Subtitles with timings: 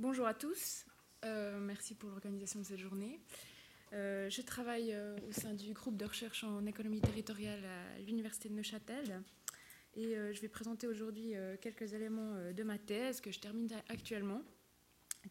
[0.00, 0.86] Bonjour à tous,
[1.26, 3.20] euh, merci pour l'organisation de cette journée.
[3.92, 8.48] Euh, je travaille euh, au sein du groupe de recherche en économie territoriale à l'Université
[8.48, 9.22] de Neuchâtel
[9.92, 14.40] et je vais présenter aujourd'hui quelques éléments de ma thèse que je termine actuellement.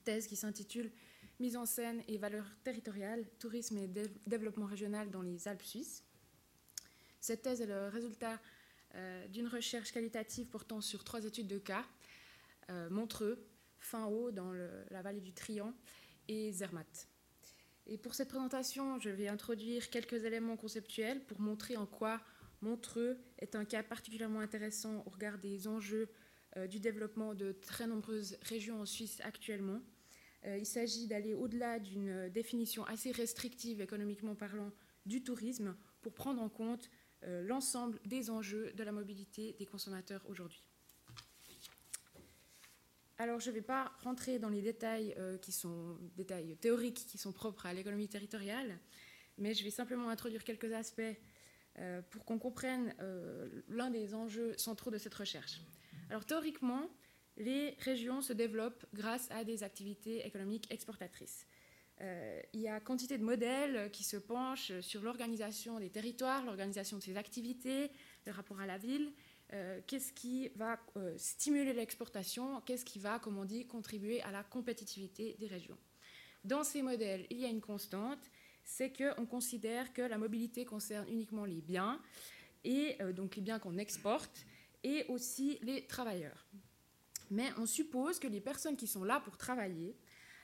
[0.03, 0.91] Thèse qui s'intitule
[1.39, 3.87] Mise en scène et valeurs territoriales, tourisme et
[4.27, 6.03] développement régional dans les Alpes suisses.
[7.19, 8.39] Cette thèse est le résultat
[9.29, 11.85] d'une recherche qualitative portant sur trois études de cas,
[12.91, 15.73] Montreux, fin haut dans la vallée du Trian
[16.27, 17.07] et Zermatt.
[17.87, 22.21] Et pour cette présentation, je vais introduire quelques éléments conceptuels pour montrer en quoi
[22.61, 26.09] Montreux est un cas particulièrement intéressant au regard des enjeux
[26.57, 29.81] euh, du développement de très nombreuses régions en Suisse actuellement.
[30.45, 34.71] Euh, il s'agit d'aller au-delà d'une définition assez restrictive économiquement parlant
[35.05, 36.89] du tourisme pour prendre en compte
[37.23, 40.63] euh, l'ensemble des enjeux de la mobilité des consommateurs aujourd'hui.
[43.21, 45.37] Alors, je ne vais pas rentrer dans les détails euh,
[46.15, 48.79] détails théoriques qui sont propres à l'économie territoriale,
[49.37, 51.01] mais je vais simplement introduire quelques aspects
[51.79, 55.59] euh, pour qu'on comprenne euh, l'un des enjeux centraux de cette recherche.
[56.09, 56.89] Alors, théoriquement,
[57.35, 61.45] les régions se développent grâce à des activités économiques exportatrices.
[62.53, 67.03] il y a quantité de modèles qui se penchent sur l'organisation des territoires, l'organisation de
[67.03, 67.91] ces activités,
[68.25, 69.11] le rapport à la ville,
[69.53, 74.31] euh, qu'est-ce qui va euh, stimuler l'exportation, qu'est-ce qui va, comme on dit, contribuer à
[74.31, 75.77] la compétitivité des régions?
[76.43, 78.19] Dans ces modèles, il y a une constante,
[78.63, 81.99] c'est qu'on considère que la mobilité concerne uniquement les biens,
[82.63, 84.45] et euh, donc les biens qu'on exporte,
[84.83, 86.47] et aussi les travailleurs.
[87.31, 89.97] Mais on suppose que les personnes qui sont là pour travailler,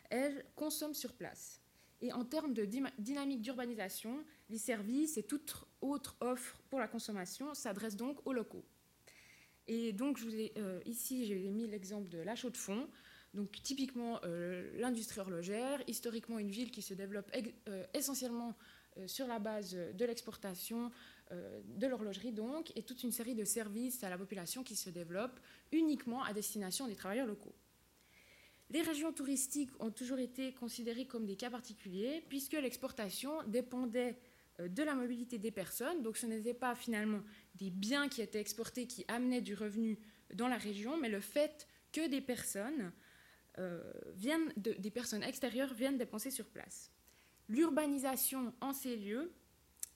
[0.09, 1.62] elles consomment sur place.
[2.02, 2.66] Et en termes de
[3.00, 8.66] dynamique d'urbanisation, les services et toute autre offre pour la consommation s'adressent donc aux locaux.
[9.67, 10.19] Et donc,
[10.58, 12.88] euh, ici, j'ai mis l'exemple de La Chaux-de-Fonds.
[13.33, 17.29] Donc, typiquement, euh, l'industrie horlogère, historiquement une ville qui se développe
[17.67, 18.56] euh, essentiellement
[19.07, 20.90] sur la base de l'exportation
[21.29, 25.38] de l'horlogerie, donc, et toute une série de services à la population qui se développent
[25.73, 27.53] uniquement à destination des travailleurs locaux.
[28.69, 34.17] Les régions touristiques ont toujours été considérées comme des cas particuliers, puisque l'exportation dépendait
[34.59, 36.01] de la mobilité des personnes.
[36.01, 37.19] Donc ce n'était pas finalement
[37.55, 39.99] des biens qui étaient exportés qui amenaient du revenu
[40.33, 42.91] dans la région, mais le fait que des personnes,
[43.57, 43.81] euh,
[45.21, 46.91] extérieures viennent dépenser sur place.
[47.47, 49.31] L'urbanisation en ces lieux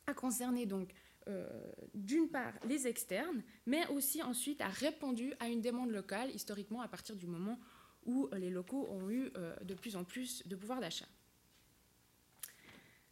[0.07, 0.93] a concerné donc
[1.27, 1.47] euh,
[1.93, 6.87] d'une part les externes, mais aussi ensuite a répondu à une demande locale historiquement à
[6.87, 7.59] partir du moment
[8.05, 9.29] où les locaux ont eu
[9.61, 11.05] de plus en plus de pouvoir d'achat.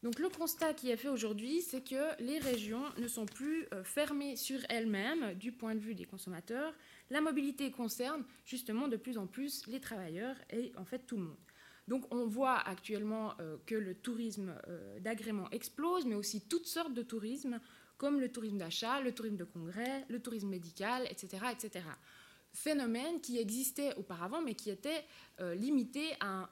[0.07, 3.84] Donc le constat qui est fait aujourd'hui, c'est que les régions ne sont plus euh,
[3.84, 6.73] fermées sur elles-mêmes du point de vue des consommateurs.
[7.09, 11.23] La mobilité concerne justement de plus en plus les travailleurs et en fait tout le
[11.23, 11.35] monde.
[11.90, 16.94] Donc on voit actuellement euh, que le tourisme euh, d'agrément explose, mais aussi toutes sortes
[16.94, 17.59] de tourisme,
[17.97, 21.47] comme le tourisme d'achat, le tourisme de congrès, le tourisme médical, etc.
[21.51, 21.81] etc
[22.53, 25.05] phénomène qui existait auparavant, mais qui était
[25.39, 26.49] euh, limité à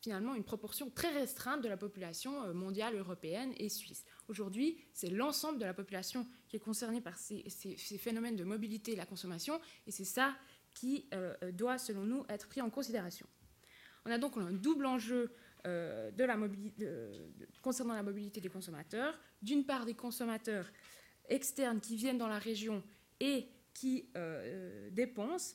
[0.00, 4.04] finalement une proportion très restreinte de la population euh, mondiale, européenne et suisse.
[4.28, 7.44] Aujourd'hui, c'est l'ensemble de la population qui est concernée par ces,
[7.98, 10.36] phénomènes de mobilité et la consommation, et c'est ça
[10.74, 13.26] qui euh, doit, selon nous, être pris en considération.
[14.04, 15.32] On a donc un double enjeu
[17.60, 19.18] concernant la mobilité des consommateurs.
[19.42, 20.66] D'une part, des consommateurs
[21.28, 22.82] externes qui viennent dans la région
[23.20, 23.46] et
[23.80, 25.54] qui euh, dépensent,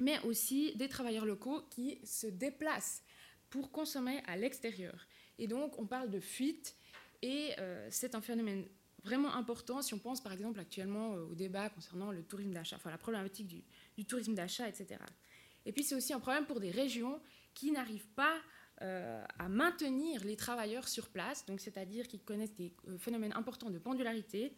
[0.00, 3.04] mais aussi des travailleurs locaux qui se déplacent
[3.50, 5.06] pour consommer à l'extérieur.
[5.38, 6.74] Et donc, on parle de fuite,
[7.22, 8.66] et euh, c'est un phénomène
[9.04, 12.74] vraiment important si on pense par exemple actuellement euh, au débat concernant le tourisme d'achat,
[12.76, 14.98] enfin la problématique du, tourisme d'achat, etc.
[15.64, 17.20] Et puis c'est aussi un problème pour des régions
[17.54, 18.40] qui n'arrivent pas
[19.38, 24.46] à maintenir les travailleurs sur place, donc c'est-à-dire qui connaissent des phénomènes importants de pendularité,
[24.46, 24.50] euh,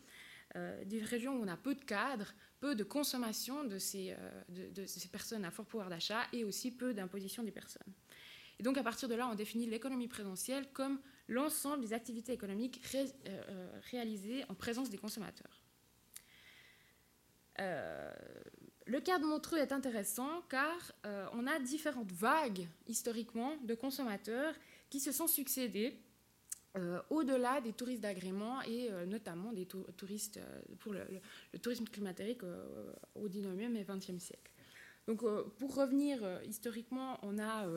[0.84, 2.32] des régions où on a peu de cadres,
[2.64, 6.70] peu de consommation de ces, euh, de, ces personnes à fort pouvoir d'achat et aussi
[6.70, 7.92] peu d'imposition des personnes.
[8.58, 10.98] Et donc à partir de là, on définit l'économie présentielle comme
[11.28, 15.60] l'ensemble des activités économiques euh, réalisées en présence des consommateurs.
[17.58, 20.92] le cas de Montreux est intéressant car
[21.34, 24.54] on a différentes vagues historiquement de consommateurs
[24.88, 25.98] qui se sont succédées
[26.76, 31.06] euh, au-delà des touristes d'agrément et euh, notamment des touristes euh, pour le,
[31.60, 32.42] tourisme climatique
[33.14, 34.50] au 19e et 20e siècle.
[35.06, 35.20] Donc,
[35.58, 37.68] pour revenir historiquement, on a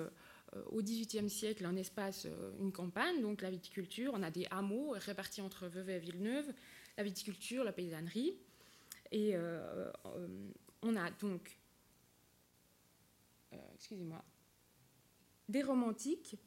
[0.71, 2.25] au XVIIIe siècle un espace,
[2.61, 4.13] une campagne, donc la viticulture.
[4.15, 6.53] On a des hameaux répartis entre Vevey et Villeneuve,
[6.97, 8.33] la viticulture, la paysannerie.
[9.11, 9.35] Et
[10.81, 11.59] on a donc.
[13.75, 14.23] excusez-moi.
[15.49, 16.37] des romantiques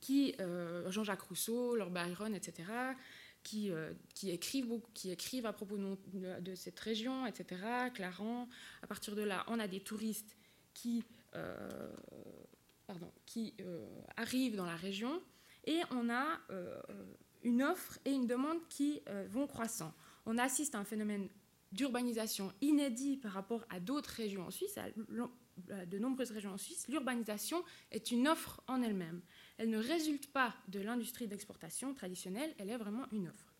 [0.00, 0.34] qui,
[0.88, 2.64] Jean-Jacques Rousseau, Lord Byron, etc.,
[3.42, 3.70] qui,
[4.14, 7.60] qui, écrivent qui écrivent à propos de, cette région, etc.,
[7.94, 8.48] Clarence.
[8.82, 10.36] À partir de là, on a des touristes
[10.74, 11.04] qui,
[12.86, 13.54] pardon, qui
[14.16, 15.22] arrivent dans la région
[15.64, 16.40] et on a
[17.44, 19.94] une offre et une demande qui vont croissant.
[20.24, 21.28] On assiste à un phénomène
[21.70, 24.86] d'urbanisation inédit par rapport à d'autres régions en Suisse, à
[25.86, 29.22] de nombreuses régions en Suisse, l'urbanisation est une offre en elle-même.
[29.58, 33.54] Elle ne résulte pas de l'industrie d'exportation traditionnelle, elle est vraiment une offre.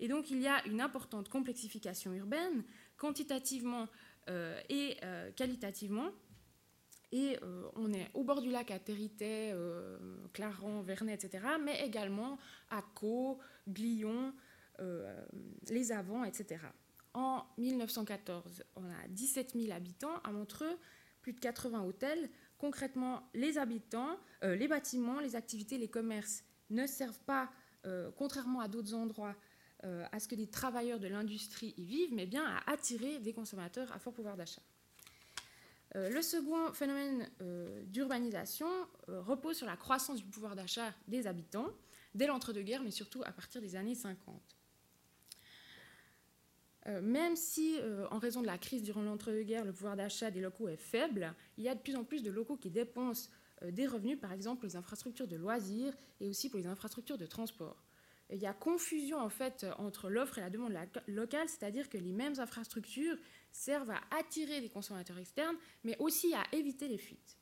[0.00, 2.64] Et donc il y a une importante complexification urbaine,
[2.96, 3.88] quantitativement
[4.28, 6.10] euh, et euh, qualitativement.
[7.12, 9.54] Et euh, on est au bord du lac à Territet,
[10.32, 12.38] Clarence, Vernet, etc., mais également
[12.70, 13.38] à Caux,
[13.68, 14.34] Glion,
[15.70, 16.60] les Avants, etc.
[17.12, 20.16] En 1914, on a 17 000 habitants.
[20.24, 20.76] À Montreux,
[21.22, 22.28] plus de 80 hôtels.
[22.64, 27.50] Concrètement, les habitants, euh, les bâtiments, les activités, les commerces ne servent pas,
[27.84, 29.36] euh, contrairement à d'autres endroits,
[29.84, 33.34] euh, à ce que les travailleurs de l'industrie y vivent, mais bien à attirer des
[33.34, 34.62] consommateurs à fort pouvoir d'achat.
[35.94, 37.28] le second phénomène
[37.92, 38.70] d'urbanisation
[39.08, 41.70] repose sur la croissance du pouvoir d'achat des habitants
[42.14, 44.56] dès l'entre-deux-guerres, mais surtout à partir des années 50.
[46.86, 50.40] Euh, même si, euh, en raison de la crise durant l'entre-deux-guerres, le pouvoir d'achat des
[50.40, 53.30] locaux est faible, il y a de plus en plus de locaux qui dépensent
[53.62, 57.16] euh, des revenus, par exemple pour les infrastructures de loisirs et aussi pour les infrastructures
[57.16, 57.82] de transport.
[58.30, 60.74] il y a confusion en fait entre l'offre et la demande
[61.06, 63.16] locale, c'est-à-dire que les mêmes infrastructures
[63.50, 67.38] servent à attirer des consommateurs externes, mais aussi à éviter les fuites.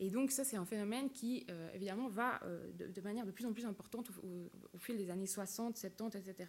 [0.00, 2.40] Et donc ça, c'est un phénomène qui, évidemment, va
[2.74, 4.10] de, manière de plus en plus importante
[4.72, 6.48] au fil des années 60, 70, etc.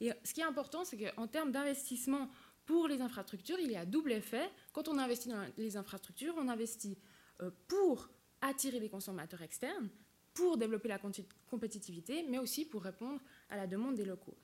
[0.00, 2.28] Et ce qui est important, c'est qu'en termes d'investissement
[2.66, 4.50] pour les infrastructures, il y a double effet.
[4.72, 6.98] Quand on investit dans les infrastructures, on investit
[7.42, 8.08] euh, pour
[8.40, 9.88] attirer des consommateurs externes,
[10.32, 10.98] pour développer la
[11.46, 14.36] compétitivité, mais aussi pour répondre à la demande des locaux.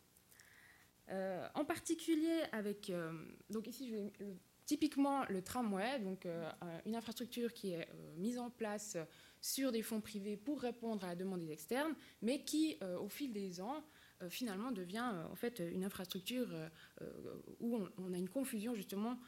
[1.08, 3.12] Euh, en particulier avec, euh,
[3.48, 4.12] donc ici je vais,
[4.64, 6.28] typiquement le tramway, donc
[6.86, 8.96] une infrastructure qui est mise en place
[9.40, 11.92] sur des fonds privés pour répondre à la demande des externes,
[12.22, 13.82] mais qui au fil des ans
[14.28, 17.08] finalement devient euh, en fait une infrastructure euh,
[17.60, 19.18] où on, a une confusion justement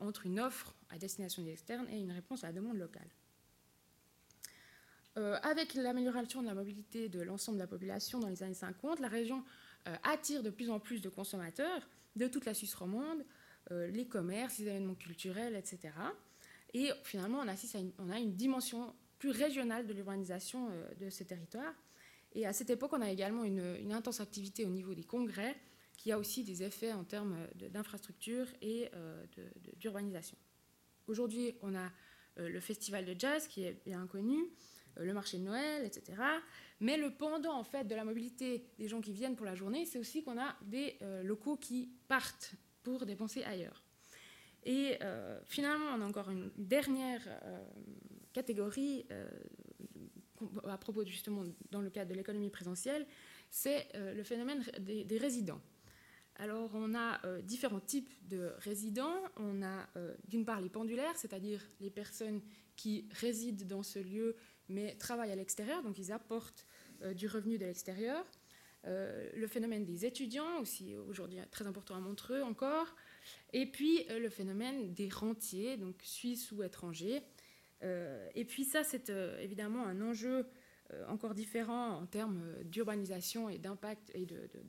[0.00, 3.08] entre une offre à destination des externes et une réponse à la demande locale.
[5.14, 9.06] avec l'amélioration de la mobilité de l'ensemble de la population dans les années 50, la
[9.06, 9.44] région
[10.02, 13.24] attire de plus en plus de consommateurs de toute la Suisse romande,
[13.70, 15.94] les commerces, les événements culturels, etc.
[16.74, 20.70] Et finalement, on, assiste à une, on a une dimension plus régionale de l'urbanisation
[21.00, 21.74] de ces territoires
[22.38, 25.56] et à cette époque, on a également une, intense activité au niveau des congrès,
[25.96, 29.26] qui a aussi des effets en termes d'infrastructure et euh,
[29.76, 30.38] d'urbanisation.
[31.08, 31.90] Aujourd'hui, on a
[32.38, 34.38] euh, le festival de jazz qui est bien connu,
[34.98, 36.22] euh, le marché de Noël, etc.
[36.78, 39.84] Mais le pendant en fait de la mobilité des gens qui viennent pour la journée,
[39.84, 42.54] c'est aussi qu'on a des locaux qui partent
[42.84, 43.82] pour dépenser ailleurs.
[44.62, 44.96] Et
[45.44, 47.26] finalement, on a encore une dernière
[48.32, 49.06] catégorie
[50.68, 53.06] à propos justement dans le cadre de l'économie présentielle,
[53.50, 55.60] c'est euh, le phénomène des, résidents.
[56.36, 59.16] Alors on a euh, différents types de résidents.
[59.36, 62.40] On a euh, d'une part les pendulaires, c'est-à-dire les personnes
[62.76, 64.36] qui résident dans ce lieu
[64.68, 66.66] mais travaillent à l'extérieur, donc ils apportent
[67.14, 68.22] du revenu de l'extérieur.
[68.84, 72.94] le phénomène des étudiants, aussi aujourd'hui très important à Montreux encore.
[73.54, 77.22] Et puis le phénomène des rentiers, donc suisses ou étrangers,
[77.82, 80.46] et puis ça, c'est euh, évidemment un enjeu
[80.92, 84.26] euh, encore différent en termes d'urbanisation et d'impact et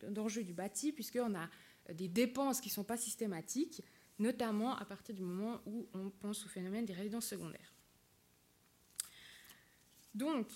[0.10, 1.50] d'enjeu du bâti, puisqu'on a
[1.94, 3.84] des dépenses qui ne sont pas systématiques,
[4.20, 7.74] notamment à partir du moment où on pense au phénomène des résidences secondaires.
[10.13, 10.48] Donc,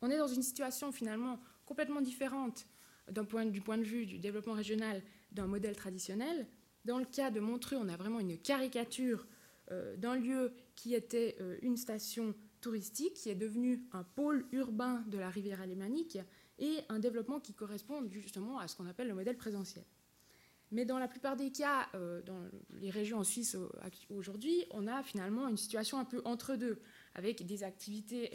[0.00, 2.66] on est dans une situation finalement complètement différente
[3.10, 5.02] du point de vue du développement régional
[5.32, 6.46] d'un modèle traditionnel,
[6.84, 9.26] dans le cas de Montreux, on a vraiment une caricature
[9.70, 15.04] euh, d'un lieu qui était euh, une station touristique, qui est devenu un pôle urbain
[15.08, 16.18] de la rivière alémanique
[16.58, 19.84] et un développement qui correspond justement à ce qu'on appelle le modèle présentiel.
[20.70, 22.40] Mais dans la plupart des cas, euh, dans
[22.80, 23.56] les régions en Suisse
[24.08, 26.80] aujourd'hui, on a finalement une situation un peu entre deux,
[27.14, 28.30] avec des activités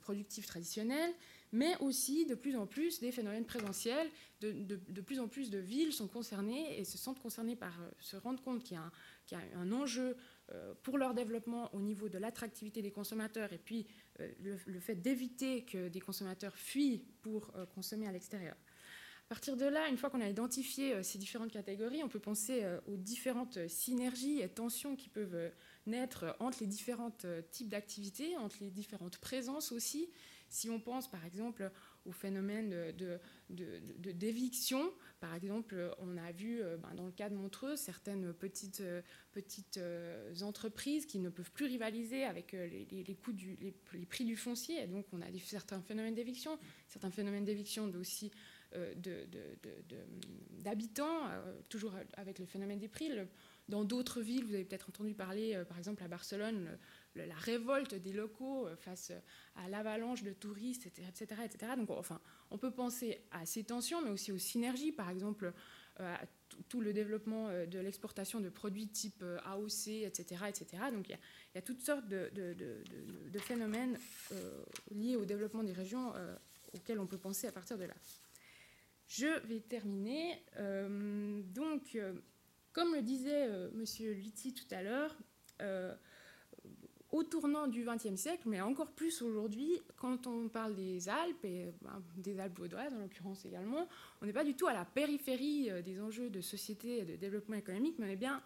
[0.00, 1.12] productives traditionnelles,
[1.52, 4.10] mais aussi de plus en plus des phénomènes présentiels,
[4.40, 7.88] de, de, plus en plus de villes sont concernées et se sentent concernées par euh,
[8.00, 10.16] se rendre compte qu'il y, a un enjeu
[10.52, 13.86] euh, pour leur développement au niveau de l'attractivité des consommateurs et puis
[14.20, 14.30] euh,
[14.66, 18.54] le, fait d'éviter que des consommateurs fuient pour consommer à l'extérieur.
[18.54, 22.64] À partir de là, une fois qu'on a identifié ces différentes catégories, on peut penser
[22.86, 25.50] aux différentes synergies et tensions qui peuvent
[25.86, 27.10] naître entre les différents
[27.50, 30.08] types d'activités, entre les différentes présences aussi.
[30.48, 31.70] Si on pense par exemple
[32.04, 33.18] au phénomène de,
[33.50, 38.82] d'éviction, par exemple, on a vu ben, dans le cas de Montreux certaines petites,
[39.32, 39.80] petites
[40.42, 43.34] entreprises qui ne peuvent plus rivaliser avec les, coûts
[43.92, 44.82] les, prix du foncier.
[44.82, 48.30] Et donc on a certains phénomènes d'éviction, certains phénomènes d'éviction aussi
[50.58, 51.22] d'habitants,
[51.68, 53.10] toujours avec le phénomène des prix.
[53.68, 56.78] dans d'autres villes, vous avez peut-être entendu parler, par exemple à Barcelone,
[57.24, 59.12] la révolte des locaux euh, face
[59.56, 61.72] à l'avalanche de touristes, etc., etc.
[61.76, 62.20] Donc, enfin,
[62.50, 65.52] on peut penser à ces tensions, mais aussi aux synergies, par exemple,
[66.00, 66.26] euh, à
[66.68, 70.82] tout le développement euh, de l'exportation de produits type AOC, etc., etc.
[70.92, 71.18] Donc, il
[71.54, 72.30] y, a toutes sortes de,
[73.38, 73.98] phénomènes
[74.90, 76.12] liés au développement des régions
[76.72, 77.94] auxquels on peut penser à partir de là.
[79.08, 80.42] Je vais terminer.
[81.54, 81.96] donc,
[82.72, 85.16] comme le disait Monsieur Lutti tout à l'heure,
[87.12, 91.72] au tournant du XXe siècle, mais encore plus aujourd'hui, quand on parle des Alpes, et
[91.82, 93.88] ben, des Alpes vaudoises en l'occurrence également,
[94.20, 97.16] on n'est pas du tout à la périphérie euh, des enjeux de société et de
[97.16, 98.42] développement économique, mais on est bien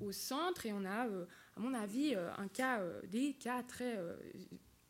[0.00, 1.24] au, centre et on a, euh,
[1.56, 3.98] à mon avis, euh, un cas, des cas très,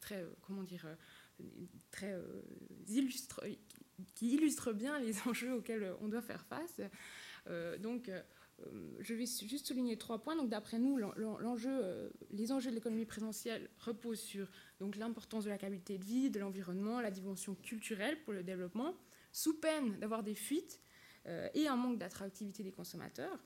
[0.00, 0.86] très comment dire,
[1.90, 2.14] très
[2.88, 3.40] illustre,
[4.14, 6.80] qui illustrent bien les enjeux auxquels on doit faire face.
[7.80, 8.10] donc,
[9.00, 10.36] je vais juste souligner trois points.
[10.44, 14.48] D'après nous, euh, les enjeux de l'économie présentielle reposent sur
[14.78, 18.94] donc l'importance de la qualité de vie, de l'environnement, la dimension culturelle pour le développement,
[19.32, 20.80] sous peine d'avoir des fuites
[21.26, 23.38] euh, et un manque d'attractivité des consommateurs.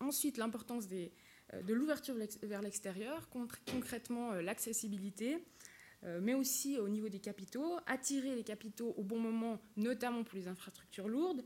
[0.00, 5.38] ensuite, l'importance de l'ouverture vers l'extérieur, concrètement l'accessibilité,
[6.02, 10.48] mais aussi au niveau des capitaux, attirer les capitaux au bon moment, notamment pour les
[10.48, 11.42] infrastructures lourdes,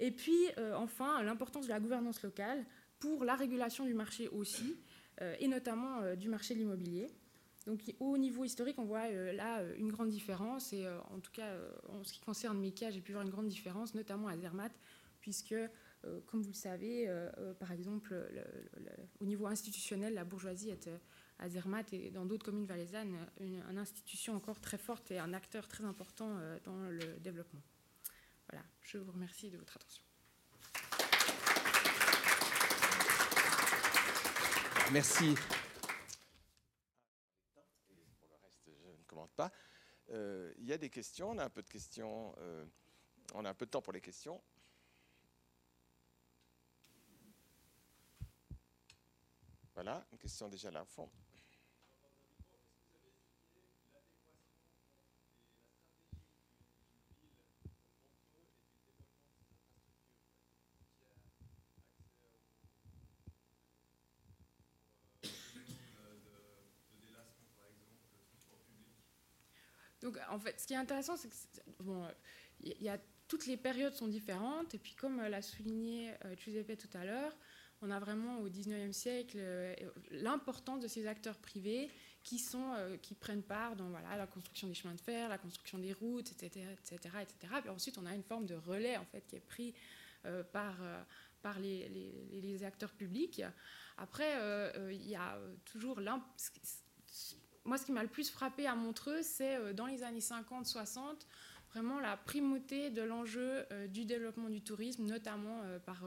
[0.00, 2.64] et puis, euh, enfin, l'importance de la gouvernance locale
[3.00, 4.76] pour la régulation du marché aussi,
[5.20, 7.10] euh, et notamment euh, du marché de l'immobilier.
[7.66, 11.54] Donc, au niveau historique, on voit là une grande différence, et en tout cas,
[11.90, 14.72] en ce qui concerne Mika, j'ai pu voir une grande différence, notamment à Zermatt,
[15.20, 15.54] puisque,
[16.24, 17.14] comme vous le savez,
[17.58, 18.14] par exemple,
[19.20, 20.88] au niveau institutionnel, la bourgeoisie est
[21.40, 25.34] à Zermatt et dans d'autres communes valaisannes une, une, institution encore très forte et un
[25.34, 27.60] acteur très important dans le développement.
[28.50, 30.04] Voilà, je vous remercie de votre attention.
[34.90, 35.34] Merci.
[38.18, 39.52] Pour le reste, je ne commente pas.
[40.10, 42.64] Euh, il y a des questions, on a un peu de questions, euh,
[43.34, 44.40] on a un peu de temps pour les questions.
[49.74, 51.10] Voilà, une question déjà là au fond.
[70.08, 72.02] Donc, en fait, ce qui est intéressant, c'est que bon,
[73.28, 74.74] toutes les périodes sont différentes.
[74.74, 77.36] Et puis, comme l'a souligné euh, Giuseppe tout à l'heure,
[77.82, 79.74] on a vraiment au 19e siècle euh,
[80.10, 81.90] l'importance de ces acteurs privés
[82.22, 85.36] qui, sont, euh, qui prennent part dans voilà, la construction des chemins de fer, la
[85.36, 86.64] construction des routes, etc.
[86.72, 87.68] etc., etc.
[87.68, 89.74] Ensuite, on a une forme de relais en fait, qui est pris
[90.52, 90.76] par,
[91.42, 93.42] par les, acteurs publics.
[93.96, 94.34] Après,
[94.90, 96.00] il y a toujours
[97.64, 101.00] moi, ce qui m'a le plus frappé à Montreux, c'est euh, dans les années 50-60,
[101.70, 106.02] vraiment la primauté de l'enjeu euh, du développement du tourisme, notamment euh, par,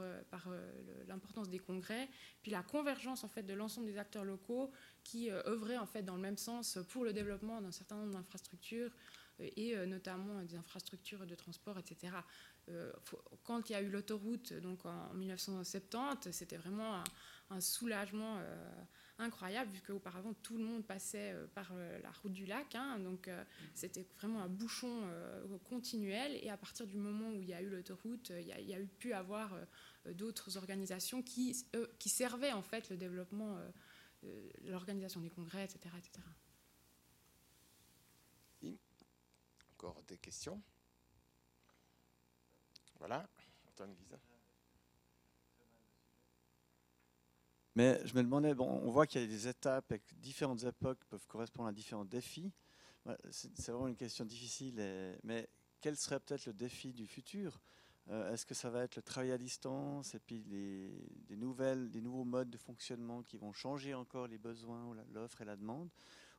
[1.06, 2.08] l'importance des congrès,
[2.42, 4.72] puis la convergence en fait de l'ensemble des acteurs locaux
[5.04, 8.90] qui œuvraient en fait dans le même sens pour le développement d'un certain nombre d'infrastructures
[9.38, 12.14] et notamment des infrastructures de transport, etc.
[13.42, 17.02] quand il y a eu l'autoroute donc en 1970, c'était vraiment
[17.50, 18.38] un soulagement
[19.22, 22.74] incroyable, vu qu'auparavant tout le monde passait euh, par euh, la route du lac.
[22.74, 25.02] Hein, donc euh, c'était vraiment un bouchon
[25.68, 26.38] continuel.
[26.42, 28.86] Et à partir du moment où il y a eu l'autoroute, il y, a eu
[28.86, 29.54] pu avoir
[30.06, 31.54] d'autres organisations qui,
[32.06, 33.58] servaient en fait le développement,
[34.64, 35.94] l'organisation des congrès, etc.
[35.98, 36.26] etc.
[39.74, 40.62] Encore des questions?
[42.98, 43.28] Voilà,
[43.68, 44.31] Antoine Guizin.
[47.74, 50.64] Mais je me demandais, bon, on voit qu'il y a des étapes et que différentes
[50.64, 52.52] époques peuvent correspondre à différents défis.
[53.30, 54.74] C'est vraiment une question difficile,
[55.24, 55.48] mais
[55.80, 57.60] quel serait peut-être le défi du futur?
[58.08, 62.00] Euh, Est-ce que ça va être le travail à distance et puis des, nouvelles, des
[62.00, 65.90] nouveaux modes de fonctionnement qui vont changer encore les besoins, l'offre et la demande?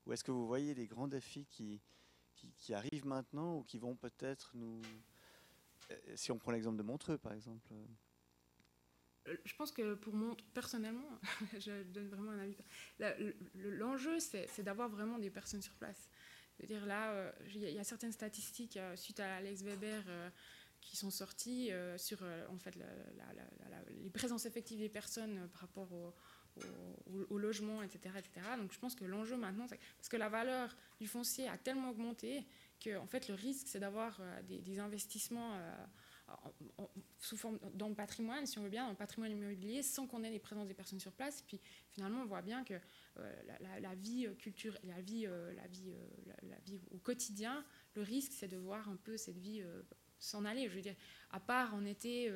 [0.06, 1.82] Ou est-ce que vous voyez des grands défis qui,
[2.74, 4.82] arrivent maintenant ou qui vont peut-être nous...
[5.92, 7.74] Euh, si on prend l'exemple de Montreux, par exemple
[9.46, 11.20] je pense que pour moi, personnellement,
[11.60, 12.56] je donne vraiment un avis.
[13.56, 16.10] L'enjeu, c'est d'avoir vraiment des personnes sur place.
[16.56, 20.04] C'est-à-dire là, il y, a certaines statistiques suite à Alex Weber
[20.82, 22.76] qui sont sorties sur en fait,
[23.90, 25.92] les présences effectives des personnes par rapport
[27.30, 28.46] au, logement, etc., etc.
[28.58, 31.90] Donc je pense que l'enjeu maintenant, c'est parce que la valeur du foncier a tellement
[31.90, 32.46] augmenté
[32.80, 35.86] que fait le risque c'est d'avoir euh, des, investissements euh,
[37.24, 40.24] sous forme dans le patrimoine, si on veut bien, dans le patrimoine immobilier, sans qu'on
[40.24, 41.42] ait les présences des personnes sur place.
[41.42, 42.74] Puis finalement, on voit bien que
[43.18, 43.34] euh,
[43.80, 45.94] la, vie culture, la vie, la vie,
[46.44, 47.64] la, vie au quotidien,
[47.96, 49.64] le risque c'est de voir un peu cette vie
[50.20, 50.68] s'en aller.
[50.68, 50.96] Je veux dire,
[51.32, 52.30] à part en été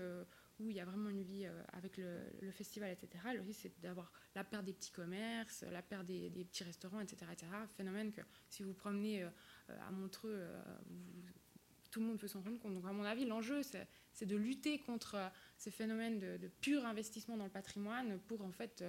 [0.59, 3.23] où il y a vraiment une vie euh, avec le, festival, etc.
[3.35, 7.31] Le risque, c'est d'avoir la perte des petits commerces, la perte des, petits restaurants, etc.,
[7.31, 7.47] etc.
[7.75, 9.29] Phénomène que si vous promenez euh,
[9.87, 10.61] à Montreux, euh,
[11.91, 12.73] tout le monde peut s'en rendre compte.
[12.73, 13.87] Donc, à mon avis, l'enjeu, c'est
[14.25, 18.83] de lutter contre ces phénomènes de, pur investissement dans le patrimoine pour, en fait,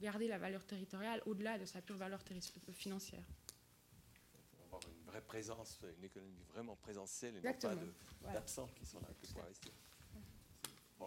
[0.00, 2.20] garder la valeur territoriale au-delà de sa pure valeur
[2.72, 3.24] financière.
[4.64, 7.52] Avoir une vraie présence, une économie vraiment présentielle et non
[8.22, 9.72] pas d'absents qui sont là pour investir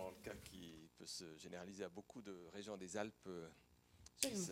[0.06, 3.50] le cas qui peut se généraliser à beaucoup de régions des Alpes euh,
[4.18, 4.52] suisses.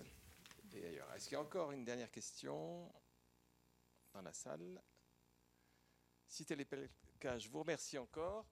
[0.73, 1.11] Et ailleurs.
[1.13, 2.91] Est-ce qu'il y a encore une dernière question
[4.13, 4.81] dans la salle?
[6.27, 8.45] Si tel est le cas, je vous remercie encore.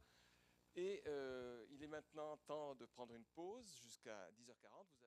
[0.75, 4.85] Et euh, il est maintenant temps de prendre une pause jusqu'à 10h40.
[4.89, 5.02] Vous avez